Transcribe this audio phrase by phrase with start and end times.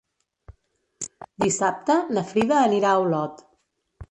[1.45, 3.47] Dissabte na Frida anirà a Olot.